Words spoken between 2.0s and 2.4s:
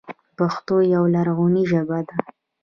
ده.